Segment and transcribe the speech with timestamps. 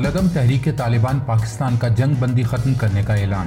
[0.00, 3.46] کالعدم تحریک طالبان پاکستان کا جنگ بندی ختم کرنے کا اعلان۔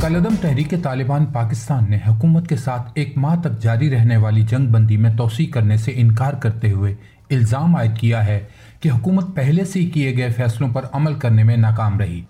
[0.00, 4.66] کالعدم تحریک طالبان پاکستان نے حکومت کے ساتھ ایک ماہ تک جاری رہنے والی جنگ
[4.66, 6.94] بندی میں توسیع کرنے سے انکار کرتے ہوئے
[7.30, 8.40] الزام عائد کیا ہے
[8.80, 12.22] کہ حکومت پہلے سے کیے گئے فیصلوں پر عمل کرنے میں ناکام رہی۔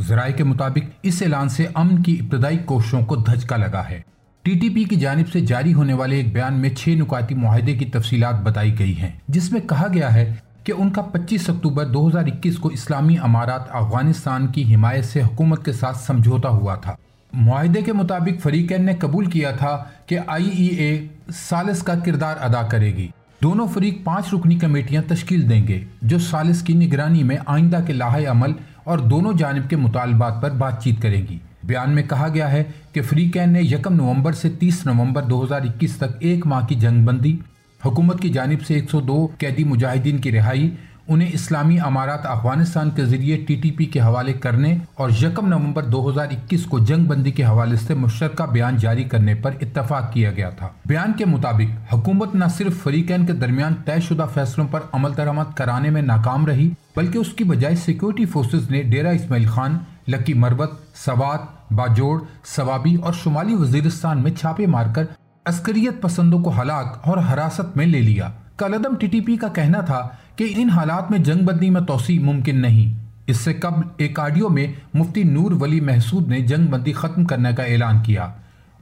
[0.00, 4.00] ذرائع کے مطابق اس اعلان سے امن کی ابتدائی کوششوں کو دھچکا لگا ہے۔
[4.42, 7.74] ٹی ٹی پی کی جانب سے جاری ہونے والے ایک بیان میں چھ نکاتی معاہدے
[7.74, 10.32] کی تفصیلات بتائی گئی ہیں، جس میں کہا گیا ہے
[10.64, 15.22] کہ ان کا پچیس اکتوبر دو ہزار اکیس کو اسلامی امارات افغانستان کی حمایت سے
[15.22, 16.96] حکومت کے ساتھ سمجھوتا ہوا تھا۔
[17.32, 22.34] معاہدے کے مطابق فریقین نے قبول کیا تھا کہ آئی ای اے سالس کا کردار
[22.40, 23.08] ادا کرے گی۔
[23.42, 27.92] دونوں فریق پانچ رکنی کمیٹیاں تشکیل دیں گے، جو سالس کی نگرانی میں آئندہ کے
[27.92, 28.52] لاہے عمل
[28.84, 32.64] اور دونوں جانب کے مطالبات پر بات چیت کریں گی۔ بیان میں کہا گیا ہے
[32.92, 36.74] کہ فریقین نے یکم نومبر سے تیس نومبر دو ہزار اکیس تک ایک ماہ کی
[36.74, 37.38] جنگ بندی
[37.84, 40.70] حکومت کی جانب سے ایک سو دو قیدی مجاہدین کی رہائی،
[41.08, 45.84] انہیں اسلامی امارات افغانستان کے ذریعے ٹی ٹی پی کے حوالے کرنے اور یکم نومبر
[45.84, 50.12] دو ہزار اکیس کو جنگ بندی کے حوالے سے مشترکہ بیان جاری کرنے پر اتفاق
[50.12, 54.66] کیا گیا تھا۔ بیان کے مطابق، حکومت نہ صرف فریقین کے درمیان طے شدہ فیصلوں
[54.70, 59.14] پر عمل درآمد کرانے میں ناکام رہی، بلکہ اس کی بجائے سیکیورٹی فورسز نے ڈیرہ
[59.14, 60.70] اسماعیل خان، لکی مروت
[61.04, 62.20] سوات باجوڑ
[62.56, 65.04] سوابی اور شمالی وزیرستان میں چھاپے مار کر
[65.46, 69.80] عسکریت پسندوں کو ہلاک اور حراست میں لے لیا۔ کلدم ٹی ٹی پی کا کہنا
[69.80, 74.20] تھا کہ ان حالات میں جنگ بندی میں توسیع ممکن نہیں۔ اس سے قبل ایک
[74.20, 78.28] آڈیو میں مفتی نور ولی محسود نے جنگ بندی ختم کرنے کا اعلان کیا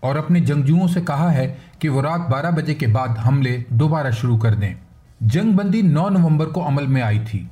[0.01, 4.11] اور اپنے جنگجوؤں سے کہا ہے کہ وہ رات بارہ بجے کے بعد حملے دوبارہ
[4.11, 4.75] شروع کر دیں۔
[5.21, 7.45] جنگ بندی نو نومبر کو عمل میں آئی تھی۔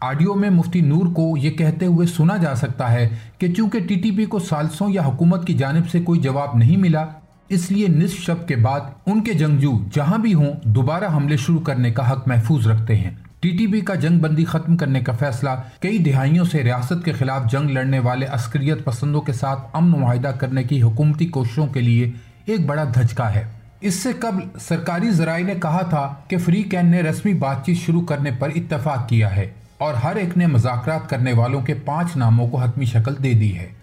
[0.00, 3.94] آڈیو میں مفتی نور کو یہ کہتے ہوئے سنا جا سکتا ہے کہ چونکہ ٹی
[3.94, 7.04] ٹی پی کو سالسوں یا حکومت کی جانب سے کوئی جواب نہیں ملا
[7.48, 11.60] اس لیے نصف شب کے بعد ان کے جنگجو جہاں بھی ہوں دوبارہ حملے شروع
[11.60, 15.12] کرنے کا حق محفوظ رکھتے ہیں۔ ٹی ٹی پی کا جنگ بندی ختم کرنے کا
[15.12, 20.00] فیصلہ کئی دہائیوں سے ریاست کے خلاف جنگ لڑنے والے عسکریت پسندوں کے ساتھ امن
[20.00, 22.10] معاہدہ کرنے کی حکومتی کوششوں کے لیے
[22.46, 23.44] ایک بڑا دھچکا ہے۔
[23.80, 27.76] اس سے قبل سرکاری ذرائع نے کہا تھا کہ فری کین نے رسمی بات چیت
[27.76, 32.16] شروع کرنے پر اتفاق کیا ہے اور ہر ایک نے مذاکرات کرنے والوں کے پانچ
[32.16, 33.81] ناموں کو حتمی شکل دے دی ہے۔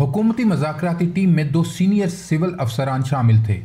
[0.00, 3.60] حکومتی مذاکراتی ٹیم میں دو سینئر سول افسران شامل تھے،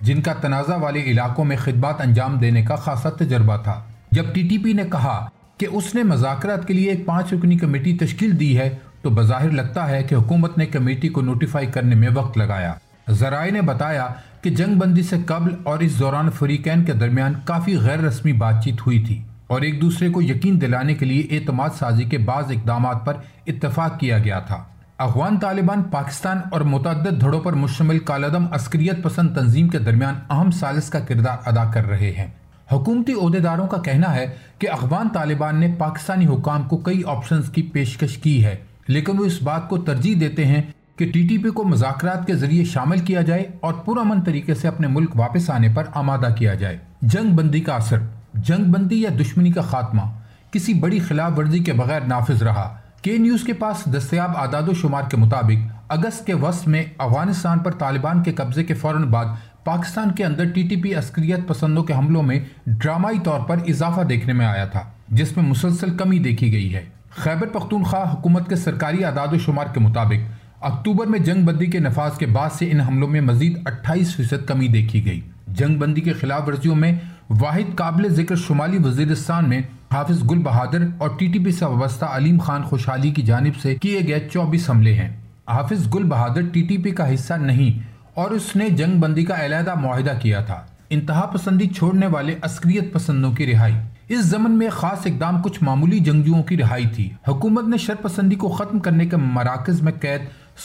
[0.00, 3.74] جن کا تنازع والے علاقوں میں خدمات انجام دینے کا خاصا تجربہ تھا۔
[4.12, 5.28] جب ٹی ٹی پی نے کہا
[5.58, 8.68] کہ اس نے مذاکرات کے لیے ایک پانچ رکنی کمیٹی تشکیل دی ہے،
[9.02, 12.72] تو بظاہر لگتا ہے کہ حکومت نے کمیٹی کو نوٹیفائی کرنے میں وقت لگایا۔
[13.10, 14.08] ذرائع نے بتایا
[14.42, 18.64] کہ جنگ بندی سے قبل اور اس دوران فریقین کے درمیان کافی غیر رسمی بات
[18.64, 22.50] چیت ہوئی تھی اور ایک دوسرے کو یقین دلانے کے لیے اعتماد سازی کے بعض
[22.50, 23.14] اقدامات پر
[23.46, 24.64] اتفاق کیا گیا تھا۔
[25.00, 30.50] افغان طالبان، پاکستان اور متعدد دھڑوں پر مشتمل کالعدم عسکریت پسند تنظیم کے درمیان اہم
[30.50, 32.26] سالس کا کردار ادا کر رہے ہیں۔
[32.72, 34.26] حکومتی عہدیداروں کا کہنا ہے
[34.58, 38.56] کہ افغان طالبان نے پاکستانی حکام کو کئی آپشنز کی پیشکش کی ہے،
[38.88, 40.62] لیکن وہ اس بات کو ترجیح دیتے ہیں
[40.96, 44.68] کہ ٹی ٹی پی کو مذاکرات کے ذریعے شامل کیا جائے اور پرامن طریقے سے
[44.68, 47.98] اپنے ملک واپس آنے پر آمادہ کیا جائے۔ جنگ بندی کا اثر۔
[48.34, 50.02] جنگ بندی یا دشمنی کا خاتمہ۔
[50.50, 54.74] کسی بڑی خلاف ورزی کے بغیر نافذ رہا۔ کے نیوز کے پاس دستیاب اعداد و
[54.74, 59.24] شمار کے مطابق اگست کے وسط میں افغانستان پر طالبان کے قبضے کے فوراً بعد
[59.64, 64.00] پاکستان کے اندر ٹی ٹی پی عسکریت پسندوں کے حملوں میں ڈرامائی طور پر اضافہ
[64.00, 68.56] دیکھنے میں آیا تھا، جس میں مسلسل کمی دیکھی گئی ہے۔ خیبر پختونخوا حکومت کے
[68.56, 72.70] سرکاری اعداد و شمار کے مطابق اکتوبر میں جنگ بندی کے نفاذ کے بعد سے
[72.70, 76.92] ان حملوں میں مزید اٹھائیس فیصد کمی دیکھی گئی۔ جنگ بندی کے خلاف ورزیوں میں
[77.30, 79.62] واحد قابل ذکر شمالی وزیرستان میں
[79.92, 83.74] حافظ گل بہادر اور ٹی ٹی پی سے وابستہ علیم خان خوشحالی کی جانب سے
[83.74, 85.16] کیے گئے چوبیس حملے ہیں۔
[85.48, 87.78] حافظ گل بہادر ٹی ٹی پی کا حصہ نہیں
[88.14, 92.92] اور اس نے جنگ بندی کا علیحدہ معاہدہ کیا تھا۔ انتہا پسندی چھوڑنے والے عسکریت
[92.92, 93.74] پسندوں کی رہائی۔
[94.08, 98.36] اس زمن میں خاص اقدام کچھ معمولی جنگجوؤں کی رہائی تھی۔ حکومت نے شر پسندی
[98.36, 100.20] کو ختم کرنے کے مراکز میں قید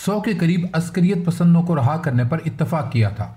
[0.06, 3.34] سو کے قریب عسکریت پسندوں کو رہا کرنے پر اتفاق کیا تھا۔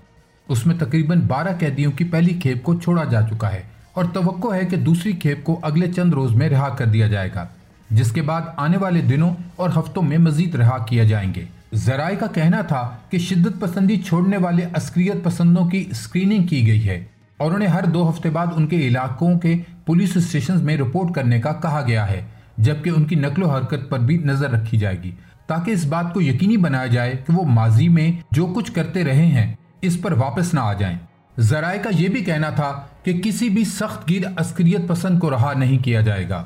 [0.47, 4.55] اس میں تقریباً بارہ قیدیوں کی پہلی کھیپ کو چھوڑا جا چکا ہے۔ اور توقع
[4.55, 7.45] ہے کہ دوسری کھیپ کو اگلے چند روز میں رہا کر دیا جائے گا،
[7.89, 12.15] جس کے بعد آنے والے دنوں اور ہفتوں میں مزید رہا کیا جائیں گے۔ ذرائع
[12.15, 17.03] کا کہنا تھا کہ شدت پسندی چھوڑنے والے عسکریت پسندوں کی اسکریننگ کی گئی ہے
[17.37, 21.41] اور انہیں ہر دو ہفتے بعد ان کے علاقوں کے پولیس اسٹیشن میں رپورٹ کرنے
[21.41, 22.21] کا کہا گیا ہے،
[22.57, 25.11] جبکہ ان کی نقل و حرکت پر بھی نظر رکھی جائے گی۔
[25.47, 29.25] تاکہ اس بات کو یقینی بنایا جائے کہ وہ ماضی میں جو کچھ کرتے رہے
[29.25, 30.97] ہیں، اس پر واپس نہ آ جائیں۔
[31.39, 35.53] ذرائع کا یہ بھی کہنا تھا کہ کسی بھی سخت گیر عسکریت پسند کو رہا
[35.55, 36.43] نہیں کیا جائے گا۔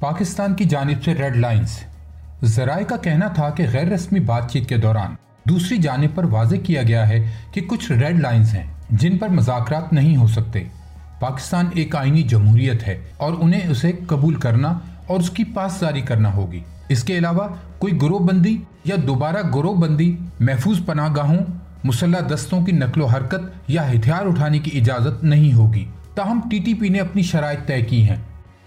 [0.00, 1.68] پاکستان کی جانب سے ریڈ لائنز۔
[2.44, 5.14] ذرائع کا کہنا تھا کہ غیر رسمی بات چیت کے دوران
[5.48, 9.92] دوسری جانب پر واضح کیا گیا ہے کہ کچھ ریڈ لائنز ہیں جن پر مذاکرات
[9.92, 10.64] نہیں ہو سکتے۔
[11.20, 16.32] پاکستان ایک آئینی جمہوریت ہے اور انہیں اسے قبول کرنا اور اس کی پاسداری کرنا
[16.32, 17.48] ہوگی۔ اس کے علاوہ
[17.78, 21.38] کوئی گروہ بندی یا دوبارہ گروہ بندی محفوظ پناہ گاہوں
[21.84, 25.84] مسلح دستوں کی نقل و حرکت یا ہتھیار اٹھانے کی اجازت نہیں ہوگی۔
[26.14, 28.16] تاہم، ٹی ٹی پی نے اپنی شرائط طے کی ہیں،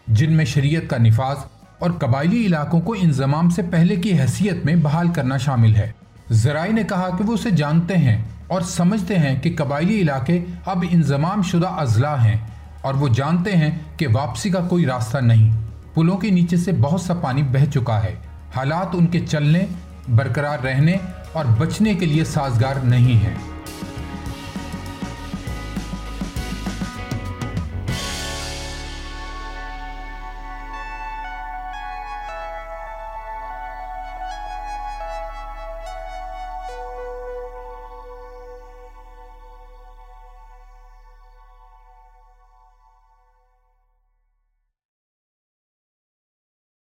[0.08, 1.38] جن میں شریعت کا نفاذ
[1.80, 5.92] اور قبائلی علاقوں کو انضمام سے پہلے کی حیثیت میں بحال کرنا شامل ہے۔
[6.32, 10.86] ذرائع نے کہا کہ وہ اسے جانتے ہیں اور سمجھتے ہیں کہ قبائلی علاقے اب
[10.92, 12.38] انضمام شدہ اضلاع ہیں
[12.82, 15.58] اور وہ جانتے ہیں کہ واپسی کا کوئی راستہ نہیں۔
[15.94, 18.16] پلوں کے نیچے سے بہت سا پانی بہ چکا ہے۔
[18.56, 19.66] حالات ان کے چلنے،
[20.10, 20.98] برقرار رہنے
[21.34, 23.36] اور بچنے کے لیے سازگار نہیں ہیں